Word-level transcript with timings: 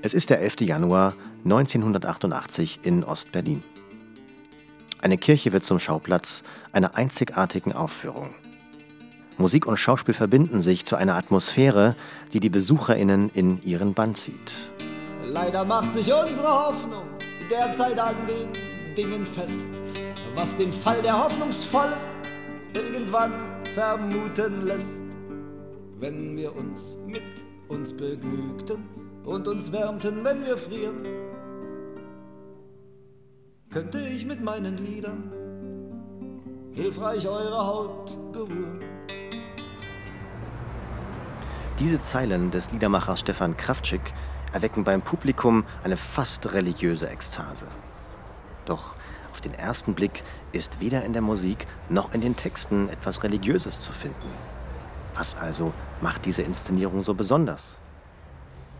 Es 0.00 0.14
ist 0.14 0.30
der 0.30 0.40
11. 0.40 0.60
Januar 0.60 1.14
1988 1.44 2.80
in 2.84 3.02
Ostberlin. 3.02 3.64
Eine 5.00 5.18
Kirche 5.18 5.52
wird 5.52 5.64
zum 5.64 5.80
Schauplatz 5.80 6.44
einer 6.70 6.96
einzigartigen 6.96 7.72
Aufführung. 7.72 8.30
Musik 9.38 9.66
und 9.66 9.76
Schauspiel 9.76 10.14
verbinden 10.14 10.60
sich 10.60 10.84
zu 10.84 10.94
einer 10.94 11.16
Atmosphäre, 11.16 11.96
die 12.32 12.38
die 12.38 12.48
BesucherInnen 12.48 13.30
in 13.34 13.60
ihren 13.64 13.94
Bann 13.94 14.14
zieht. 14.14 14.52
Leider 15.22 15.64
macht 15.64 15.92
sich 15.92 16.12
unsere 16.12 16.48
Hoffnung 16.48 17.08
derzeit 17.50 17.98
an 17.98 18.14
den 18.28 18.94
Dingen 18.94 19.26
fest, 19.26 19.70
was 20.36 20.56
den 20.56 20.72
Fall 20.72 21.02
der 21.02 21.18
Hoffnungsvollen 21.18 21.98
irgendwann 22.72 23.32
vermuten 23.74 24.64
lässt. 24.64 25.02
Wenn 25.98 26.36
wir 26.36 26.54
uns 26.54 26.96
mit 27.04 27.22
uns 27.68 27.92
begnügten 27.92 29.07
und 29.28 29.46
uns 29.46 29.70
wärmten, 29.72 30.24
wenn 30.24 30.44
wir 30.44 30.56
frieren, 30.56 31.04
könnte 33.70 34.00
ich 34.00 34.24
mit 34.24 34.42
meinen 34.42 34.76
Liedern 34.78 35.30
hilfreich 36.72 37.28
eure 37.28 37.66
Haut 37.66 38.32
berühren. 38.32 38.82
Diese 41.78 42.00
Zeilen 42.00 42.50
des 42.50 42.72
Liedermachers 42.72 43.20
Stefan 43.20 43.56
Kraftschick 43.56 44.14
erwecken 44.52 44.84
beim 44.84 45.02
Publikum 45.02 45.64
eine 45.84 45.98
fast 45.98 46.54
religiöse 46.54 47.10
Ekstase. 47.10 47.66
Doch 48.64 48.94
auf 49.30 49.42
den 49.42 49.52
ersten 49.52 49.94
Blick 49.94 50.22
ist 50.52 50.80
weder 50.80 51.04
in 51.04 51.12
der 51.12 51.22
Musik 51.22 51.66
noch 51.90 52.14
in 52.14 52.22
den 52.22 52.34
Texten 52.34 52.88
etwas 52.88 53.22
Religiöses 53.22 53.80
zu 53.82 53.92
finden. 53.92 54.32
Was 55.14 55.36
also 55.36 55.74
macht 56.00 56.24
diese 56.24 56.42
Inszenierung 56.42 57.02
so 57.02 57.12
besonders? 57.12 57.78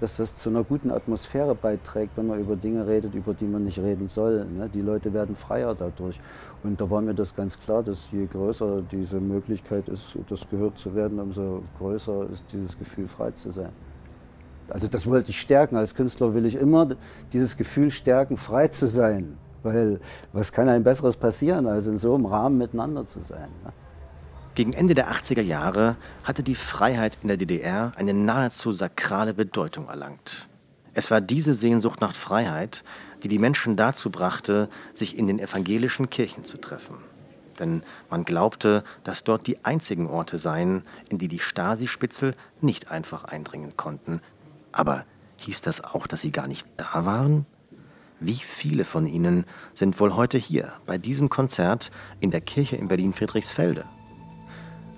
Dass 0.00 0.16
das 0.16 0.34
zu 0.36 0.50
einer 0.50 0.64
guten 0.64 0.90
Atmosphäre 0.90 1.54
beiträgt, 1.54 2.16
wenn 2.16 2.26
man 2.26 2.40
über 2.40 2.56
Dinge 2.56 2.86
redet, 2.86 3.14
über 3.14 3.34
die 3.34 3.46
man 3.46 3.64
nicht 3.64 3.78
reden 3.78 4.08
soll. 4.08 4.44
Ne? 4.44 4.68
Die 4.68 4.80
Leute 4.80 5.12
werden 5.12 5.34
freier 5.34 5.74
dadurch. 5.74 6.20
Und 6.62 6.80
da 6.80 6.88
war 6.88 7.00
mir 7.00 7.14
das 7.14 7.34
ganz 7.34 7.58
klar, 7.58 7.82
dass 7.82 8.10
je 8.12 8.26
größer 8.26 8.82
diese 8.82 9.20
Möglichkeit 9.20 9.88
ist, 9.88 10.16
das 10.28 10.48
gehört 10.48 10.78
zu 10.78 10.94
werden, 10.94 11.18
umso 11.18 11.62
größer 11.78 12.26
ist 12.32 12.44
dieses 12.52 12.78
Gefühl, 12.78 13.08
frei 13.08 13.30
zu 13.32 13.50
sein. 13.50 13.72
Also 14.68 14.86
das 14.86 15.06
wollte 15.06 15.30
ich 15.30 15.40
stärken. 15.40 15.76
Als 15.76 15.94
Künstler 15.94 16.34
will 16.34 16.46
ich 16.46 16.56
immer 16.56 16.88
dieses 17.32 17.56
Gefühl 17.56 17.90
stärken, 17.90 18.36
frei 18.36 18.68
zu 18.68 18.86
sein. 18.86 19.38
Weil 19.62 19.98
was 20.32 20.52
kann 20.52 20.68
einem 20.68 20.84
Besseres 20.84 21.16
passieren, 21.16 21.66
als 21.66 21.86
in 21.86 21.98
so 21.98 22.14
einem 22.14 22.26
Rahmen 22.26 22.58
miteinander 22.58 23.06
zu 23.06 23.20
sein. 23.20 23.48
Ne? 23.64 23.72
Gegen 24.58 24.72
Ende 24.72 24.94
der 24.94 25.08
80er 25.08 25.40
Jahre 25.40 25.94
hatte 26.24 26.42
die 26.42 26.56
Freiheit 26.56 27.18
in 27.22 27.28
der 27.28 27.36
DDR 27.36 27.92
eine 27.94 28.12
nahezu 28.12 28.72
sakrale 28.72 29.32
Bedeutung 29.32 29.86
erlangt. 29.86 30.48
Es 30.94 31.12
war 31.12 31.20
diese 31.20 31.54
Sehnsucht 31.54 32.00
nach 32.00 32.12
Freiheit, 32.12 32.82
die 33.22 33.28
die 33.28 33.38
Menschen 33.38 33.76
dazu 33.76 34.10
brachte, 34.10 34.68
sich 34.94 35.16
in 35.16 35.28
den 35.28 35.38
evangelischen 35.38 36.10
Kirchen 36.10 36.42
zu 36.42 36.56
treffen. 36.56 36.96
Denn 37.60 37.84
man 38.10 38.24
glaubte, 38.24 38.82
dass 39.04 39.22
dort 39.22 39.46
die 39.46 39.64
einzigen 39.64 40.08
Orte 40.08 40.38
seien, 40.38 40.82
in 41.08 41.18
die 41.18 41.28
die 41.28 41.38
Stasi-Spitzel 41.38 42.34
nicht 42.60 42.90
einfach 42.90 43.22
eindringen 43.22 43.76
konnten. 43.76 44.20
Aber 44.72 45.04
hieß 45.36 45.60
das 45.60 45.84
auch, 45.84 46.08
dass 46.08 46.22
sie 46.22 46.32
gar 46.32 46.48
nicht 46.48 46.66
da 46.76 47.06
waren? 47.06 47.46
Wie 48.18 48.34
viele 48.34 48.84
von 48.84 49.06
ihnen 49.06 49.44
sind 49.72 50.00
wohl 50.00 50.16
heute 50.16 50.36
hier 50.36 50.72
bei 50.84 50.98
diesem 50.98 51.28
Konzert 51.28 51.92
in 52.18 52.32
der 52.32 52.40
Kirche 52.40 52.74
in 52.74 52.88
Berlin-Friedrichsfelde? 52.88 53.84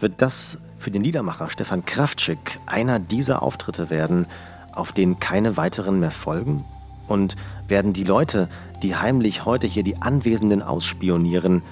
Wird 0.00 0.22
das 0.22 0.58
für 0.78 0.90
den 0.90 1.02
Liedermacher 1.02 1.50
Stefan 1.50 1.84
Kraftschick 1.84 2.60
einer 2.66 2.98
dieser 2.98 3.42
Auftritte 3.42 3.90
werden, 3.90 4.26
auf 4.72 4.92
denen 4.92 5.18
keine 5.18 5.56
weiteren 5.56 6.00
mehr 6.00 6.10
folgen? 6.10 6.64
Und 7.06 7.36
werden 7.66 7.92
die 7.92 8.04
Leute, 8.04 8.48
die 8.82 8.94
heimlich 8.94 9.44
heute 9.44 9.66
hier 9.66 9.82
die 9.82 10.00
Anwesenden 10.00 10.62
ausspionieren, 10.62 11.62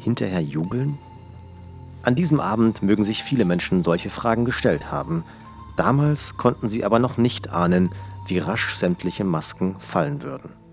hinterher 0.00 0.42
jubeln? 0.42 0.98
An 2.02 2.14
diesem 2.14 2.40
Abend 2.40 2.82
mögen 2.82 3.04
sich 3.04 3.22
viele 3.22 3.44
Menschen 3.44 3.82
solche 3.82 4.10
Fragen 4.10 4.44
gestellt 4.44 4.90
haben. 4.90 5.24
Damals 5.76 6.36
konnten 6.36 6.68
sie 6.68 6.84
aber 6.84 6.98
noch 6.98 7.18
nicht 7.18 7.50
ahnen, 7.50 7.90
wie 8.26 8.38
rasch 8.38 8.74
sämtliche 8.74 9.24
Masken 9.24 9.76
fallen 9.78 10.22
würden. 10.22 10.65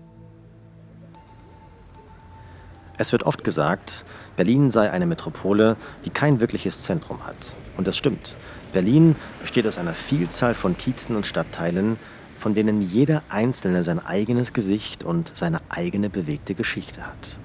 Es 2.96 3.10
wird 3.10 3.24
oft 3.24 3.42
gesagt, 3.42 4.04
Berlin 4.36 4.70
sei 4.70 4.88
eine 4.88 5.06
Metropole, 5.06 5.76
die 6.04 6.10
kein 6.10 6.38
wirkliches 6.38 6.82
Zentrum 6.82 7.26
hat. 7.26 7.56
Und 7.76 7.88
das 7.88 7.96
stimmt. 7.96 8.36
Berlin 8.72 9.16
besteht 9.40 9.66
aus 9.66 9.78
einer 9.78 9.94
Vielzahl 9.94 10.54
von 10.54 10.78
Kiezen 10.78 11.16
und 11.16 11.26
Stadtteilen, 11.26 11.96
von 12.36 12.54
denen 12.54 12.80
jeder 12.80 13.24
einzelne 13.28 13.82
sein 13.82 13.98
eigenes 13.98 14.52
Gesicht 14.52 15.02
und 15.02 15.32
seine 15.34 15.58
eigene 15.70 16.08
bewegte 16.08 16.54
Geschichte 16.54 17.04
hat. 17.04 17.36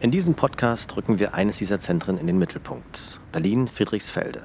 In 0.00 0.10
diesem 0.10 0.34
Podcast 0.34 0.96
rücken 0.96 1.18
wir 1.18 1.34
eines 1.34 1.58
dieser 1.58 1.78
Zentren 1.78 2.16
in 2.16 2.26
den 2.26 2.38
Mittelpunkt, 2.38 3.20
Berlin-Friedrichsfelde. 3.30 4.42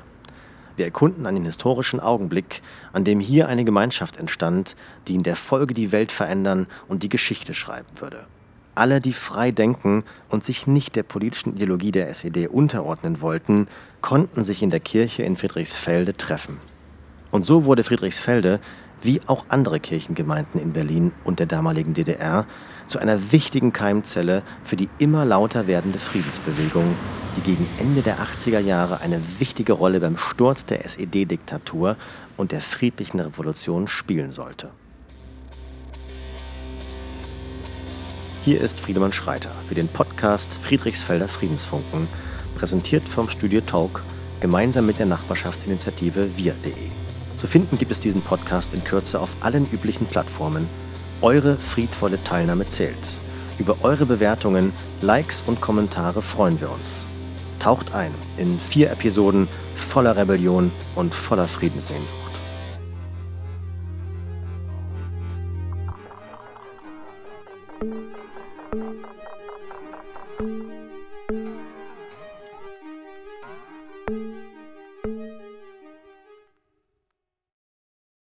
Wir 0.76 0.86
erkunden 0.86 1.26
einen 1.26 1.46
historischen 1.46 2.02
Augenblick, 2.02 2.62
an 2.92 3.06
dem 3.06 3.22
hier 3.22 3.48
eine 3.48 3.64
Gemeinschaft 3.64 4.18
entstand, 4.18 4.76
die 5.08 5.16
in 5.16 5.24
der 5.24 5.38
Folge 5.38 5.74
die 5.74 5.94
Welt 5.94 6.12
verändern 6.12 6.68
und 6.90 7.02
die 7.02 7.09
Geschichte 7.09 7.54
schreiben 7.54 7.88
würde 7.96 8.28
alle, 8.78 9.00
die 9.00 9.14
frei 9.14 9.52
denken 9.52 10.04
und 10.30 10.44
sich 10.44 10.68
nicht 10.68 10.96
der 10.96 11.04
politischen 11.04 11.56
Ideologie 11.56 11.92
der 11.92 12.10
SED 12.10 12.48
unterordnen 12.48 13.22
wollten, 13.22 13.68
konnten 14.02 14.44
sich 14.44 14.62
in 14.62 14.70
der 14.70 14.80
Kirche 14.80 15.24
in 15.24 15.38
Friedrichsfelde 15.38 16.16
treffen. 16.16 16.60
Und 17.32 17.46
so 17.46 17.66
wurde 17.66 17.84
Friedrichsfelde, 17.84 18.60
wie 19.02 19.22
auch 19.28 19.46
andere 19.50 19.80
Kirchengemeinden 19.80 20.62
in 20.62 20.74
Berlin 20.74 21.12
und 21.24 21.40
der 21.40 21.46
damaligen 21.46 21.94
DDR, 21.94 22.46
zu 22.88 23.00
einer 23.00 23.32
wichtigen 23.32 23.74
Keimzelle 23.74 24.44
für 24.64 24.78
die 24.78 24.90
immer 24.98 25.26
lauter 25.26 25.68
werdende 25.68 26.00
Friedensbewegung, 26.00 26.96
die 27.36 27.42
gegen 27.42 27.68
Ende 27.80 28.02
der 28.02 28.18
80er 28.20 28.59
Jahre 28.59 29.02
eine 29.02 29.22
wichtige 29.40 29.74
Rolle 29.74 30.00
beim 30.00 30.18
Sturz 30.18 30.66
der 30.66 30.86
SED-Diktatur 30.86 31.98
und 32.38 32.52
der 32.52 32.62
friedlichen 32.62 33.20
Revolution 33.20 33.88
spielen 33.88 34.32
sollte. 34.32 34.72
Hier 38.47 38.62
ist 38.62 38.80
Friedemann 38.80 39.12
Schreiter 39.12 39.52
für 39.68 39.75
den 39.75 39.90
Podcast 39.90 40.53
Friedrichsfelder 40.53 41.28
Friedensfunken, 41.28 42.08
präsentiert 42.56 43.09
vom 43.09 43.28
Studio 43.28 43.59
Talk 43.59 44.03
gemeinsam 44.40 44.85
mit 44.85 45.00
der 45.00 45.06
Nachbarschaftsinitiative 45.06 46.38
wir.de. 46.38 46.72
Zu 47.35 47.46
finden 47.46 47.78
gibt 47.78 47.91
es 47.91 48.00
diesen 48.00 48.22
Podcast 48.22 48.74
in 48.74 48.85
Kürze 48.85 49.19
auf 49.19 49.35
allen 49.41 49.69
üblichen 49.69 50.08
Plattformen. 50.08 50.69
Eure 51.19 51.59
friedvolle 51.59 52.24
Teilnahme 52.24 52.66
zählt. 52.69 53.22
Über 53.59 53.80
eure 53.81 54.06
Bewertungen, 54.06 54.72
Likes 55.02 55.41
und 55.46 55.59
Kommentare 55.59 56.22
freuen 56.22 56.62
wir 56.62 56.72
uns. 56.72 57.06
Taucht 57.59 57.94
ein 57.94 58.16
in 58.38 58.62
vier 58.62 58.91
Episoden 58.91 59.50
voller 59.75 60.16
Rebellion 60.16 60.72
und 60.96 61.14
voller 61.14 61.50
Friedenssehnsucht. 61.50 62.37